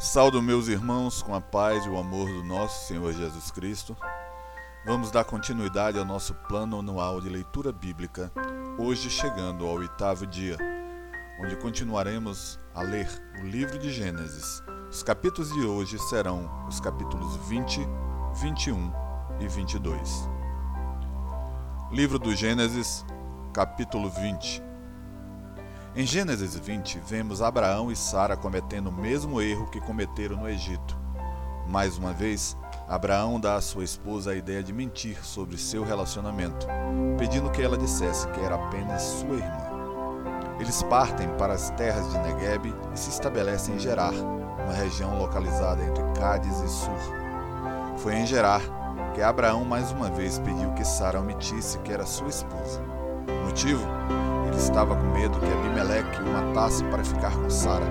[0.00, 3.94] Saldo meus irmãos com a paz e o amor do nosso Senhor Jesus Cristo.
[4.86, 8.32] Vamos dar continuidade ao nosso plano anual de leitura bíblica,
[8.78, 10.56] hoje chegando ao oitavo dia,
[11.38, 13.10] onde continuaremos a ler
[13.42, 14.62] o livro de Gênesis.
[14.90, 17.86] Os capítulos de hoje serão os capítulos 20,
[18.40, 18.92] 21
[19.38, 20.30] e 22.
[21.92, 23.04] Livro do Gênesis,
[23.52, 24.69] capítulo 20.
[26.00, 30.96] Em Gênesis 20, vemos Abraão e Sara cometendo o mesmo erro que cometeram no Egito.
[31.68, 32.56] Mais uma vez,
[32.88, 36.66] Abraão dá à sua esposa a ideia de mentir sobre seu relacionamento,
[37.18, 40.56] pedindo que ela dissesse que era apenas sua irmã.
[40.58, 44.14] Eles partem para as terras de Negueb e se estabelecem em Gerar,
[44.64, 47.98] uma região localizada entre Cádiz e Sur.
[47.98, 48.62] Foi em Gerar
[49.12, 52.89] que Abraão mais uma vez pediu que Sara omitisse que era sua esposa.
[53.44, 53.86] Motivo?
[54.46, 57.86] Ele estava com medo que Abimeleque o matasse para ficar com Sara.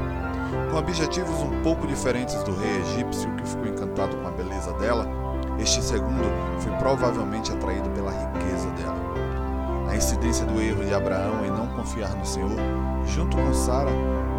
[0.72, 5.08] Com objetivos um pouco diferentes do rei egípcio que ficou encantado com a beleza dela,
[5.60, 6.26] este segundo
[6.60, 9.00] foi provavelmente atraído pela riqueza dela.
[9.90, 12.52] A incidência do erro de Abraão em não confiar no Senhor,
[13.06, 13.92] junto com Sara,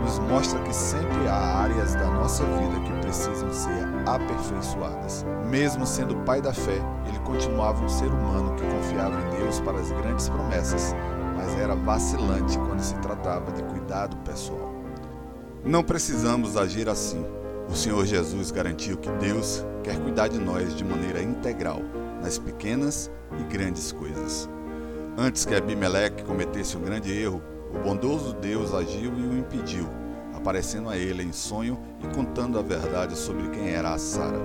[0.02, 5.26] nos mostra que sempre há áreas da nossa vida que precisam ser aperfeiçoadas.
[5.48, 9.80] Mesmo sendo pai da fé, ele continuava um ser humano que confiava em Deus para
[9.80, 10.94] as grandes promessas,
[11.36, 14.72] mas era vacilante quando se tratava de cuidado pessoal.
[15.64, 17.26] Não precisamos agir assim.
[17.68, 21.80] O Senhor Jesus garantiu que Deus quer cuidar de nós de maneira integral,
[22.22, 24.48] nas pequenas e grandes coisas.
[25.18, 27.42] Antes que Abimeleque cometesse um grande erro,
[27.74, 29.88] o bondoso Deus agiu e o impediu,
[30.40, 34.40] aparecendo a ele em sonho e contando a verdade sobre quem era a Sara.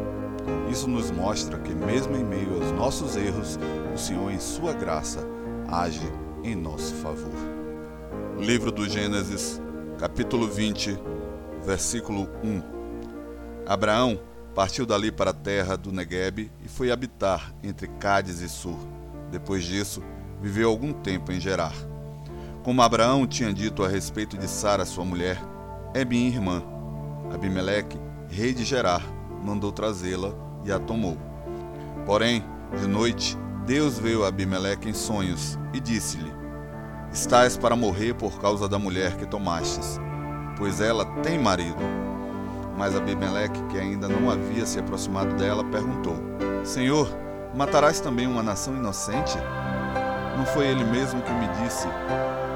[0.69, 3.57] Isso nos mostra que, mesmo em meio aos nossos erros,
[3.93, 5.25] o Senhor, em sua graça,
[5.69, 6.11] age
[6.43, 7.31] em nosso favor.
[8.37, 9.61] Livro do Gênesis,
[9.97, 10.99] capítulo 20,
[11.65, 12.61] versículo 1.
[13.65, 14.19] Abraão
[14.53, 18.77] partiu dali para a terra do Negueb e foi habitar entre Cádiz e Sur.
[19.31, 20.03] Depois disso,
[20.41, 21.73] viveu algum tempo em Gerar.
[22.63, 25.39] Como Abraão tinha dito a respeito de Sara, sua mulher,
[25.95, 26.61] é minha irmã.
[27.33, 27.97] Abimeleque,
[28.27, 29.01] rei de Gerar,
[29.41, 30.33] mandou trazê-la
[30.65, 31.17] e a tomou.
[32.05, 32.43] Porém,
[32.77, 36.31] de noite, Deus veio a Abimeleque em sonhos e disse-lhe:
[37.13, 39.97] Estás para morrer por causa da mulher que tomastes,
[40.57, 41.81] pois ela tem marido.
[42.77, 46.17] Mas Abimeleque, que ainda não havia se aproximado dela, perguntou:
[46.65, 47.07] Senhor,
[47.55, 49.37] matarás também uma nação inocente?
[50.37, 51.87] Não foi ele mesmo que me disse: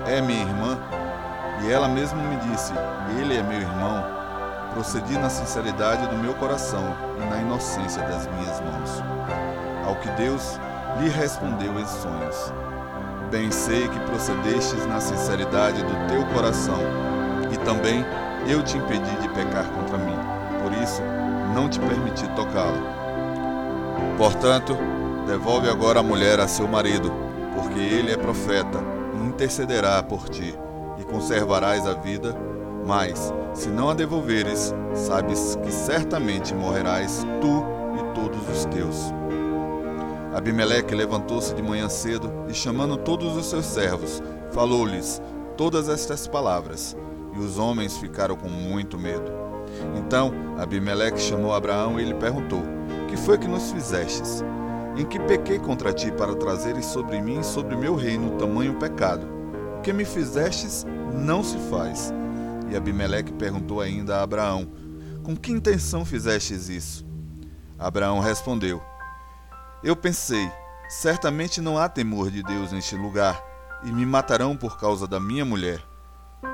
[0.05, 0.98] É minha irmã?
[1.61, 2.73] E ela mesma me disse:
[3.19, 4.03] Ele é meu irmão.
[4.73, 9.03] Procedi na sinceridade do meu coração e na inocência das minhas mãos.
[9.85, 10.59] Ao que Deus
[10.99, 12.53] lhe respondeu em sonhos:
[13.31, 16.79] Bem sei que procedestes na sinceridade do teu coração,
[17.51, 18.05] e também
[18.47, 20.17] eu te impedi de pecar contra mim.
[20.63, 21.01] Por isso,
[21.53, 22.99] não te permiti tocá-la.
[24.17, 24.77] Portanto,
[25.27, 27.11] devolve agora a mulher a seu marido,
[27.53, 28.79] porque ele é profeta,
[29.13, 30.57] e intercederá por ti,
[31.09, 32.35] conservarás a vida.
[32.85, 37.63] Mas, se não a devolveres, sabes que certamente morrerás tu
[37.99, 39.13] e todos os teus.
[40.33, 44.21] Abimeleque levantou-se de manhã cedo e, chamando todos os seus servos,
[44.51, 45.21] falou-lhes
[45.57, 46.95] todas estas palavras.
[47.35, 49.31] E os homens ficaram com muito medo.
[49.95, 52.61] Então Abimeleque chamou Abraão e lhe perguntou:
[53.07, 54.43] Que foi que nos fizestes?
[54.97, 59.38] Em que pequei contra ti para trazeres sobre mim e sobre meu reino tamanho pecado?
[59.79, 62.13] O que me fizestes não se faz.
[62.69, 64.69] E Abimeleque perguntou ainda a Abraão:
[65.23, 67.05] Com que intenção fizestes isso?
[67.77, 68.81] Abraão respondeu:
[69.81, 70.51] eu pensei:
[70.89, 73.41] certamente não há temor de Deus neste lugar,
[73.83, 75.81] e me matarão por causa da minha mulher.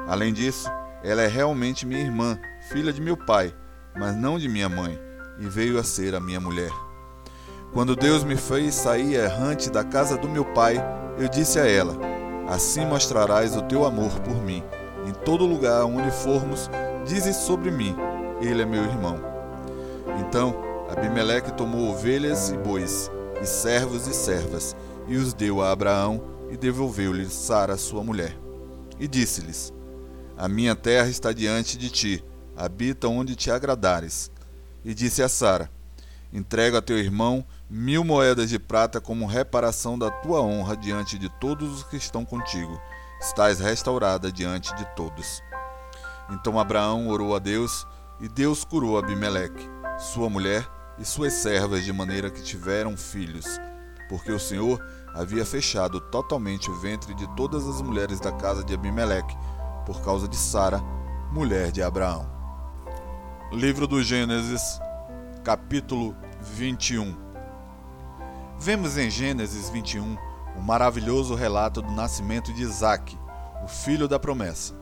[0.07, 0.69] Além disso,
[1.03, 2.37] ela é realmente minha irmã,
[2.69, 3.51] filha de meu pai,
[3.97, 4.99] mas não de minha mãe,
[5.39, 6.71] e veio a ser a minha mulher.
[7.73, 10.77] Quando Deus me fez sair errante da casa do meu pai,
[11.17, 11.95] eu disse a ela:
[12.47, 14.63] Assim mostrarás o teu amor por mim.
[15.07, 16.69] Em todo lugar onde formos,
[17.05, 17.95] dizes sobre mim:
[18.41, 19.19] Ele é meu irmão.
[20.19, 23.09] Então Abimeleque tomou ovelhas e bois,
[23.41, 24.75] e servos e servas,
[25.07, 26.21] e os deu a Abraão,
[26.51, 28.37] e devolveu-lhe Sara, sua mulher.
[28.99, 29.73] E disse-lhes:
[30.37, 32.23] A minha terra está diante de ti,
[32.55, 34.29] habita onde te agradares.
[34.83, 35.69] E disse a Sara:
[36.31, 41.29] Entrego a teu irmão mil moedas de prata como reparação da tua honra diante de
[41.39, 42.79] todos os que estão contigo.
[43.19, 45.41] Estás restaurada diante de todos.
[46.29, 47.87] Então Abraão orou a Deus,
[48.19, 49.67] e Deus curou Abimeleque,
[49.97, 50.67] sua mulher
[50.97, 53.59] e suas servas de maneira que tiveram filhos,
[54.07, 54.81] porque o Senhor
[55.13, 59.35] havia fechado totalmente o ventre de todas as mulheres da casa de Abimeleque,
[59.85, 60.81] por causa de Sara,
[61.31, 62.29] mulher de Abraão.
[63.51, 64.79] Livro do Gênesis,
[65.43, 67.24] capítulo 21.
[68.65, 70.17] Vemos em Gênesis 21
[70.57, 73.15] o maravilhoso relato do nascimento de Isaac,
[73.63, 74.73] o filho da promessa.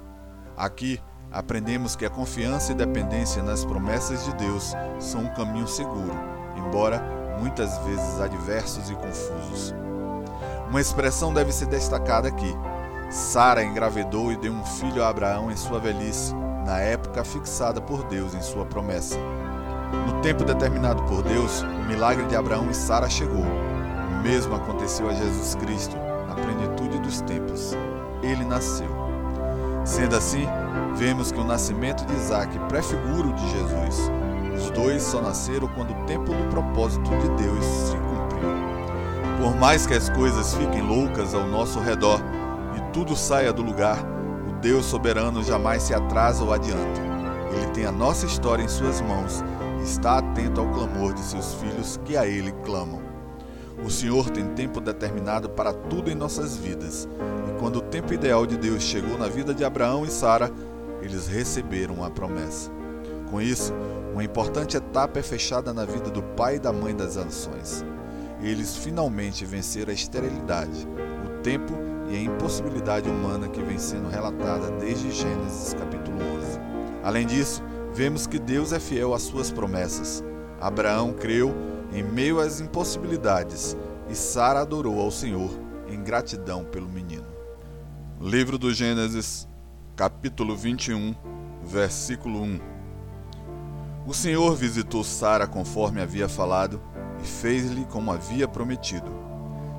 [0.55, 6.15] Aqui aprendemos que a confiança e dependência nas promessas de Deus são um caminho seguro,
[6.55, 7.03] embora
[7.41, 9.75] muitas vezes adversos e confusos.
[10.69, 12.55] Uma expressão deve ser destacada aqui.
[13.09, 16.33] Sara engravidou e deu um filho a Abraão em sua velhice,
[16.65, 19.17] na época fixada por Deus em sua promessa.
[20.07, 23.72] No tempo determinado por Deus, o milagre de Abraão e Sara chegou.
[24.23, 25.97] O mesmo aconteceu a Jesus Cristo,
[26.29, 27.75] na plenitude dos tempos.
[28.21, 28.87] Ele nasceu.
[29.83, 30.47] Sendo assim,
[30.95, 34.09] vemos que o nascimento de Isaac prefigura o de Jesus.
[34.55, 39.41] Os dois só nasceram quando o tempo do propósito de Deus se cumpriu.
[39.41, 42.21] Por mais que as coisas fiquem loucas ao nosso redor
[42.77, 43.97] e tudo saia do lugar,
[44.61, 47.01] Deus soberano jamais se atrasa ou adianta.
[47.51, 49.43] Ele tem a nossa história em suas mãos
[49.81, 53.02] e está atento ao clamor de seus filhos que a Ele clamam.
[53.85, 57.07] O Senhor tem tempo determinado para tudo em nossas vidas,
[57.49, 60.49] e quando o tempo ideal de Deus chegou na vida de Abraão e Sara,
[61.01, 62.71] eles receberam a promessa.
[63.29, 63.73] Com isso,
[64.13, 67.83] uma importante etapa é fechada na vida do pai e da mãe das nações.
[68.41, 70.87] Eles finalmente venceram a esterilidade,
[71.25, 71.73] o tempo
[72.09, 76.59] e a impossibilidade humana que vem sendo relatada desde Gênesis capítulo 11.
[77.03, 77.61] Além disso,
[77.93, 80.23] vemos que Deus é fiel às suas promessas.
[80.61, 81.53] Abraão creu
[81.93, 83.77] em meio às impossibilidades
[84.09, 85.51] e Sara adorou ao Senhor
[85.87, 87.25] em gratidão pelo menino.
[88.19, 89.47] Livro do Gênesis,
[89.95, 91.13] capítulo 21,
[91.63, 92.59] versículo 1.
[94.07, 96.81] O Senhor visitou Sara conforme havia falado
[97.21, 99.11] e fez-lhe como havia prometido.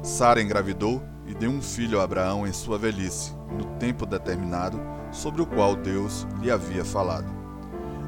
[0.02, 4.80] Sara engravidou e deu um filho a Abraão em sua velhice, no tempo determinado,
[5.10, 7.28] sobre o qual Deus lhe havia falado.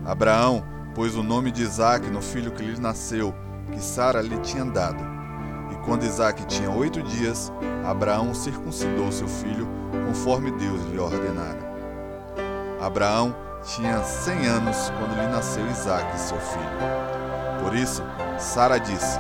[0.05, 0.65] Abraão
[0.95, 3.35] pôs o nome de Isaque no filho que lhe nasceu,
[3.77, 5.05] que Sara lhe tinha dado.
[5.71, 7.53] E quando Isaque tinha oito dias,
[7.85, 9.69] Abraão circuncidou seu filho,
[10.07, 11.77] conforme Deus lhe ordenara.
[12.81, 17.63] Abraão tinha cem anos quando lhe nasceu Isaque, seu filho.
[17.63, 18.03] Por isso,
[18.39, 19.19] Sara disse: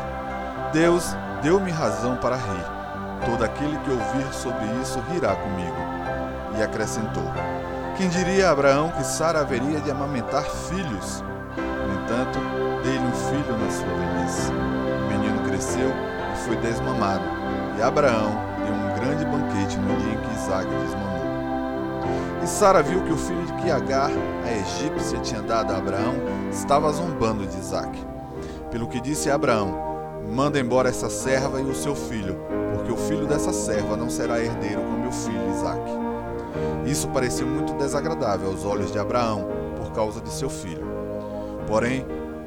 [0.73, 2.77] Deus deu-me razão para rir
[3.27, 5.77] Todo aquele que ouvir sobre isso rirá comigo.
[6.59, 7.25] E acrescentou:
[7.97, 11.23] Quem diria a Abraão que Sara haveria de amamentar filhos?
[11.57, 12.39] No entanto,
[12.87, 14.53] dei-lhe um filho na sua velhice.
[14.53, 15.91] O menino cresceu
[16.33, 17.25] e foi desmamado,
[17.77, 18.31] e Abraão
[18.65, 21.17] deu um grande banquete no dia em que Isaac desmamou.
[22.43, 24.11] E Sara viu que o filho de que Agar,
[24.45, 26.15] a egípcia, tinha dado a Abraão,
[26.51, 27.99] estava zombando de Isaac.
[28.71, 29.75] Pelo que disse Abraão:
[30.33, 32.39] Manda embora essa serva e o seu filho,
[32.73, 35.91] porque o filho dessa serva não será herdeiro com meu filho Isaque.
[36.87, 40.87] Isso pareceu muito desagradável aos olhos de Abraão, por causa de seu filho.
[41.67, 42.07] Porém,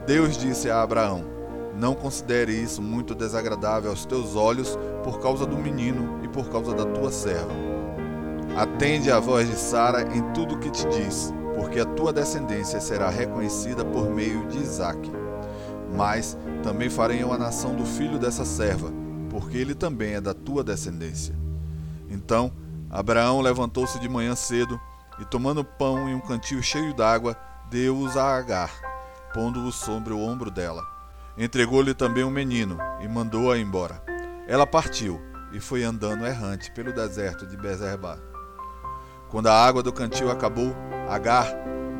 [0.09, 1.23] Deus disse a Abraão:
[1.75, 6.73] Não considere isso muito desagradável aos teus olhos por causa do menino e por causa
[6.73, 7.53] da tua serva.
[8.57, 12.81] Atende à voz de Sara em tudo o que te diz, porque a tua descendência
[12.81, 15.11] será reconhecida por meio de Isaque.
[15.95, 18.91] Mas também farei uma nação do filho dessa serva,
[19.29, 21.35] porque ele também é da tua descendência.
[22.09, 22.51] Então
[22.89, 24.81] Abraão levantou-se de manhã cedo
[25.19, 27.37] e, tomando pão e um cantil cheio d'água,
[27.69, 28.88] deu-os a Agar,
[29.33, 30.83] pondo-os sobre o ombro dela.
[31.37, 34.01] Entregou-lhe também um menino e mandou-a embora.
[34.47, 35.21] Ela partiu
[35.51, 38.21] e foi andando errante pelo deserto de Bezerba.
[39.29, 40.75] Quando a água do cantil acabou,
[41.09, 41.47] Agar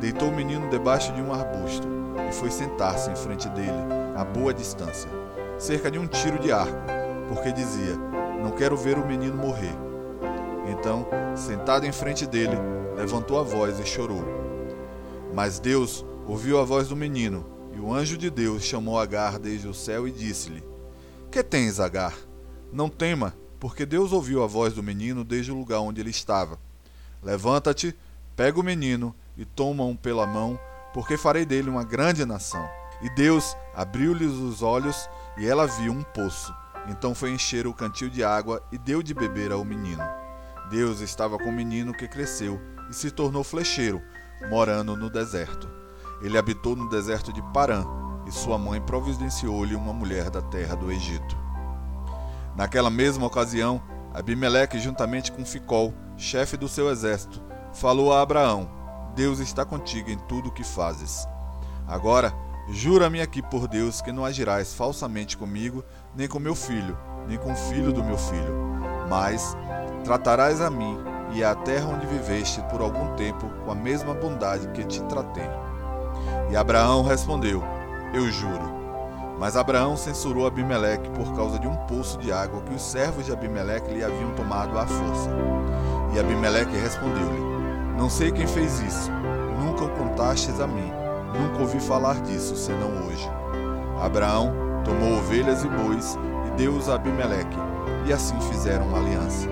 [0.00, 1.86] deitou o menino debaixo de um arbusto
[2.28, 3.72] e foi sentar-se em frente dele,
[4.16, 5.10] a boa distância,
[5.58, 6.78] cerca de um tiro de arco,
[7.28, 7.96] porque dizia:
[8.40, 9.76] Não quero ver o menino morrer.
[10.68, 12.56] Então, sentado em frente dele,
[12.96, 14.24] levantou a voz e chorou.
[15.34, 17.44] Mas Deus ouviu a voz do menino,
[17.74, 20.62] e o anjo de Deus chamou Agar desde o céu e disse-lhe:
[21.28, 22.16] Que tens, Agar?
[22.72, 26.56] Não tema, porque Deus ouviu a voz do menino desde o lugar onde ele estava.
[27.20, 27.96] Levanta-te,
[28.36, 30.58] pega o menino e toma-o pela mão
[30.94, 32.68] porque farei dele uma grande nação.
[33.02, 36.54] E Deus abriu-lhes os olhos, e ela viu um poço.
[36.86, 40.02] Então foi encher o cantil de água e deu de beber ao menino.
[40.70, 44.00] Deus estava com o menino que cresceu e se tornou flecheiro,
[44.48, 45.79] morando no deserto.
[46.22, 47.84] Ele habitou no deserto de Parã,
[48.26, 51.36] e sua mãe providenciou-lhe uma mulher da terra do Egito.
[52.56, 58.68] Naquela mesma ocasião, Abimeleque, juntamente com Ficol, chefe do seu exército, falou a Abraão:
[59.14, 61.26] Deus está contigo em tudo o que fazes.
[61.86, 62.34] Agora,
[62.68, 65.84] jura-me aqui por Deus que não agirás falsamente comigo,
[66.14, 66.96] nem com meu filho,
[67.26, 68.54] nem com o filho do meu filho,
[69.08, 69.56] mas
[70.04, 70.98] tratarás a mim
[71.32, 75.48] e à terra onde viveste por algum tempo com a mesma bondade que te tratei.
[76.50, 77.62] E Abraão respondeu:
[78.12, 78.80] Eu juro.
[79.38, 83.32] Mas Abraão censurou Abimeleque por causa de um poço de água que os servos de
[83.32, 85.30] Abimeleque lhe haviam tomado à força.
[86.12, 87.40] E Abimeleque respondeu-lhe:
[87.96, 89.10] Não sei quem fez isso.
[89.64, 90.92] Nunca o contastes a mim.
[91.38, 93.30] Nunca ouvi falar disso, senão hoje.
[94.00, 94.52] Abraão
[94.84, 97.56] tomou ovelhas e bois e deu-os a Abimeleque,
[98.06, 99.48] e assim fizeram uma aliança.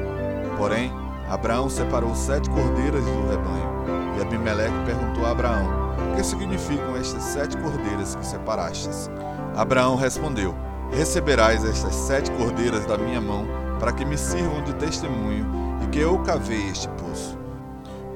[0.56, 0.92] Porém,
[1.30, 7.22] Abraão separou sete cordeiras do rebanho, e Abimeleque perguntou a Abraão: O que significam estas
[7.22, 9.10] sete cordeiras que separastes?
[9.56, 10.54] Abraão respondeu:
[10.90, 13.46] Receberás estas sete cordeiras da minha mão,
[13.78, 15.46] para que me sirvam de testemunho
[15.80, 17.38] de que eu cavei este poço.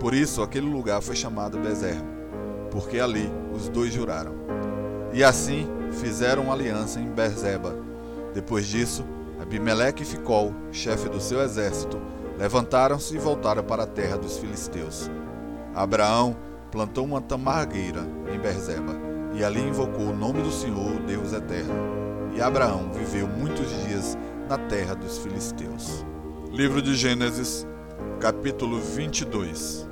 [0.00, 1.96] Por isso aquele lugar foi chamado Bezer,
[2.70, 4.32] porque ali os dois juraram.
[5.12, 7.76] E assim fizeram aliança em Berzeba.
[8.34, 9.04] Depois disso,
[9.40, 12.00] Abimeleque e Ficol, chefe do seu exército,
[12.38, 15.10] levantaram-se e voltaram para a terra dos filisteus.
[15.74, 16.36] Abraão
[16.72, 18.00] plantou uma tamargueira
[18.34, 18.96] em Berzeba
[19.34, 21.74] e ali invocou o nome do Senhor, Deus eterno.
[22.34, 24.16] E Abraão viveu muitos dias
[24.48, 26.04] na terra dos filisteus.
[26.50, 27.66] Livro de Gênesis,
[28.18, 29.86] capítulo 22.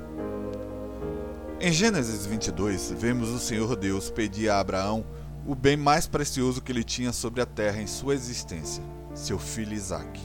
[1.59, 5.05] Em Gênesis 22, vemos o Senhor Deus pedir a Abraão
[5.45, 8.83] o bem mais precioso que ele tinha sobre a terra em sua existência,
[9.13, 10.21] seu filho Isaque.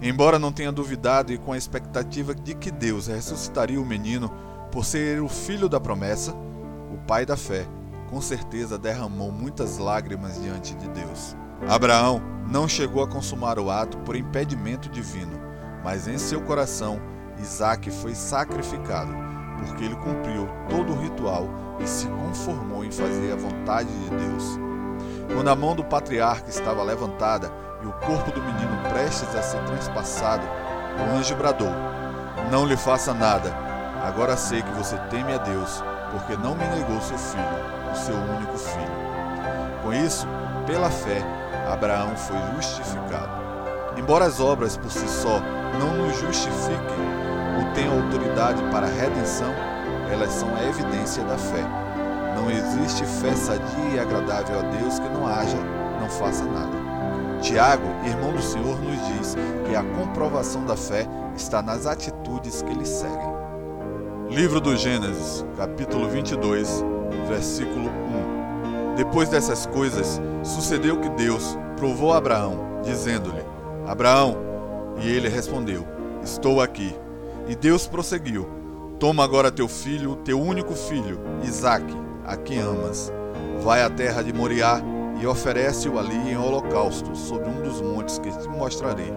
[0.00, 4.30] Embora não tenha duvidado e com a expectativa de que Deus ressuscitaria o menino
[4.74, 6.32] por ser o filho da promessa,
[6.92, 7.64] o pai da fé
[8.10, 11.36] com certeza derramou muitas lágrimas diante de Deus.
[11.68, 15.40] Abraão não chegou a consumar o ato por impedimento divino,
[15.84, 17.00] mas em seu coração
[17.38, 19.14] Isaac foi sacrificado,
[19.58, 24.58] porque ele cumpriu todo o ritual e se conformou em fazer a vontade de Deus.
[25.32, 27.48] Quando a mão do patriarca estava levantada
[27.80, 30.44] e o corpo do menino prestes a ser transpassado,
[30.98, 31.70] o anjo bradou:
[32.50, 33.73] Não lhe faça nada.
[34.04, 35.82] Agora sei que você teme a Deus,
[36.12, 39.04] porque não me negou seu filho o seu único filho.
[39.82, 40.26] Com isso,
[40.66, 41.22] pela fé,
[41.72, 43.32] Abraão foi justificado.
[43.96, 45.40] Embora as obras por si só
[45.78, 47.24] não nos justifiquem
[47.56, 49.54] ou tenham autoridade para a redenção,
[50.12, 51.64] elas são a evidência da fé.
[52.34, 55.56] Não existe fé sadia e agradável a Deus que não haja,
[56.00, 56.84] não faça nada.
[57.40, 61.06] Tiago, irmão do Senhor, nos diz que a comprovação da fé
[61.36, 63.33] está nas atitudes que lhe seguem.
[64.30, 66.82] Livro do Gênesis, capítulo 22,
[67.28, 67.90] versículo
[68.92, 68.94] 1.
[68.96, 73.44] Depois dessas coisas, sucedeu que Deus provou Abraão, dizendo-lhe:
[73.86, 74.36] Abraão,
[75.00, 75.86] e ele respondeu:
[76.22, 76.94] Estou aqui.
[77.48, 78.48] E Deus prosseguiu:
[78.98, 83.12] Toma agora teu filho, teu único filho, Isaque, a quem amas.
[83.62, 84.80] Vai à terra de Moriá
[85.20, 89.12] e oferece-o ali em holocausto sobre um dos montes que te mostrarei.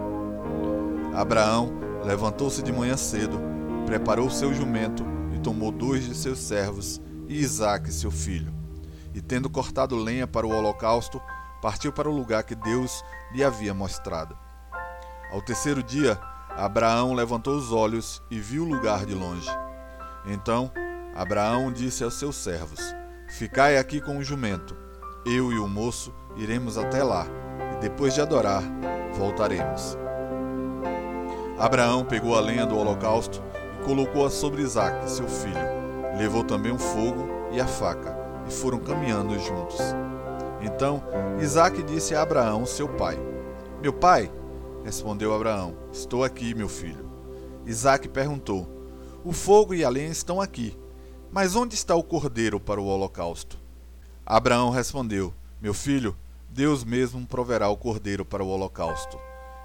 [1.15, 1.71] Abraão
[2.03, 3.56] levantou-se de manhã cedo,
[3.87, 8.53] preparou seu jumento e tomou dois de seus servos e Isaque, seu filho.
[9.13, 11.21] E tendo cortado lenha para o holocausto,
[11.61, 13.01] partiu para o lugar que Deus
[13.31, 14.37] lhe havia mostrado.
[15.31, 19.49] Ao terceiro dia, Abraão levantou os olhos e viu o lugar de longe.
[20.25, 20.69] Então,
[21.15, 22.81] Abraão disse aos seus servos:
[23.29, 24.75] Ficai aqui com o jumento.
[25.25, 27.25] Eu e o moço iremos até lá,
[27.77, 28.63] e depois de adorar,
[29.13, 29.97] voltaremos.
[31.57, 33.46] Abraão pegou a lenha do holocausto
[33.87, 35.77] colocou-a sobre Isaque, seu filho
[36.17, 38.17] Levou também o fogo e a faca,
[38.47, 39.79] e foram caminhando juntos.
[40.59, 41.03] Então
[41.39, 43.19] Isaac disse a Abraão, seu pai:
[43.83, 44.31] Meu pai?
[44.83, 47.05] Respondeu Abraão: Estou aqui, meu filho.
[47.67, 48.67] Isaac perguntou:
[49.23, 50.75] O fogo e a lenha estão aqui,
[51.31, 53.59] mas onde está o cordeiro para o holocausto?
[54.25, 56.17] Abraão respondeu: Meu filho,
[56.49, 59.19] Deus mesmo proverá o cordeiro para o holocausto.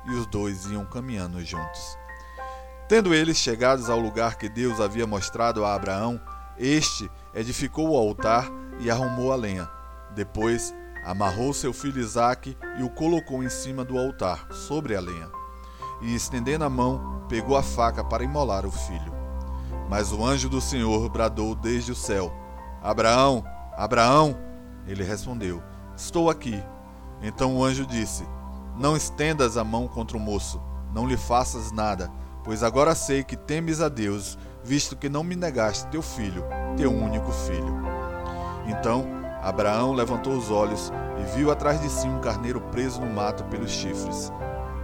[0.04, 1.96] E os dois iam caminhando juntos.
[2.88, 6.20] Tendo eles chegados ao lugar que Deus havia mostrado a Abraão,
[6.58, 9.68] este edificou o altar e arrumou a lenha.
[10.14, 10.74] Depois
[11.04, 15.30] amarrou seu filho Isaque e o colocou em cima do altar, sobre a lenha.
[16.02, 19.12] E estendendo a mão, pegou a faca para imolar o filho.
[19.88, 22.32] Mas o anjo do Senhor bradou desde o céu:
[22.82, 23.44] Abraão,
[23.76, 24.36] Abraão!
[24.86, 25.62] Ele respondeu:
[25.96, 26.62] Estou aqui.
[27.22, 28.26] Então o anjo disse:
[28.76, 30.60] Não estendas a mão contra o moço,
[30.92, 32.10] não lhe faças nada,
[32.44, 36.44] pois agora sei que temes a Deus visto que não me negaste teu filho,
[36.76, 37.82] teu único filho.
[38.66, 39.06] Então
[39.42, 43.70] Abraão levantou os olhos e viu atrás de si um carneiro preso no mato pelos
[43.70, 44.32] chifres.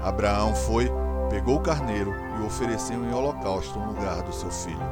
[0.02, 0.90] Abraão foi,
[1.30, 4.82] pegou o carneiro e o ofereceu em holocausto no lugar do seu filho.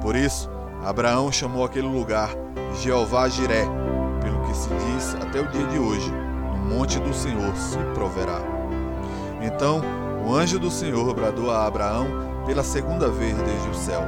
[0.00, 0.50] Por isso,
[0.84, 2.30] Abraão chamou aquele lugar
[2.80, 3.64] Jeová Jiré,
[4.22, 8.40] pelo que se diz até o dia de hoje: no monte do Senhor se proverá.
[9.42, 9.82] Então
[10.28, 12.06] o anjo do Senhor bradou a Abraão
[12.44, 14.02] pela segunda vez desde o céu.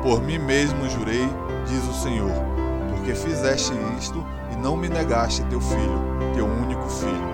[0.00, 1.28] Por mim mesmo jurei,
[1.66, 2.30] diz o Senhor,
[2.88, 6.00] porque fizeste isto e não me negaste teu filho,
[6.32, 7.32] teu único filho.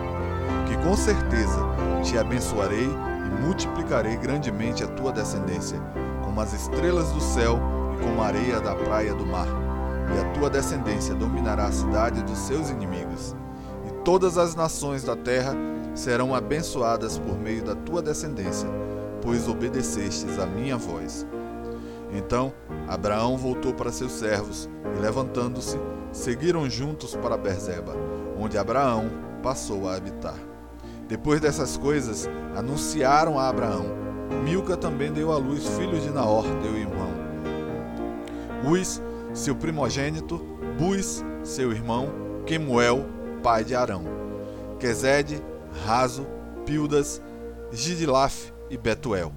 [0.67, 1.61] Que com certeza
[2.03, 5.79] te abençoarei e multiplicarei grandemente a tua descendência,
[6.25, 7.61] como as estrelas do céu
[7.95, 9.49] e como a areia da praia do mar.
[10.17, 13.37] E a tua descendência dominará a cidade dos seus inimigos.
[14.05, 15.55] Todas as nações da terra
[15.95, 18.69] serão abençoadas por meio da tua descendência,
[19.23, 21.27] pois obedecestes a minha voz.
[22.13, 22.53] Então
[22.89, 25.79] Abraão voltou para seus servos e, levantando-se,
[26.13, 27.95] seguiram juntos para Berzeba,
[28.39, 29.11] onde Abraão
[29.43, 30.39] passou a habitar.
[31.07, 33.87] Depois dessas coisas, anunciaram a Abraão.
[34.45, 37.09] Milca também deu à luz filhos de Naor, teu irmão.
[38.71, 39.03] Uz,
[39.33, 40.39] seu primogênito,
[40.79, 42.11] Bus, seu irmão,
[42.45, 43.07] Quemuel,
[43.43, 44.05] pai de Arão.
[44.79, 45.43] Quezede,
[45.85, 46.27] Raso,
[46.65, 47.21] Pildas,
[47.73, 49.33] Gidilaf e Betuel.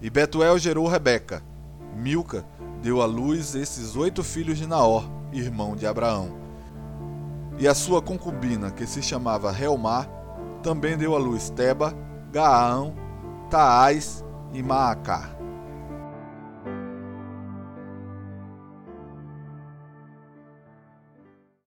[0.00, 1.42] E Betuel gerou Rebeca.
[1.96, 2.44] Milca
[2.82, 6.36] deu à luz esses oito filhos de Naor, irmão de Abraão.
[7.58, 10.06] E a sua concubina, que se chamava Reumá,
[10.62, 11.92] também deu à luz Teba,
[12.30, 12.94] Gaão,
[13.50, 15.37] Taás e Maacá.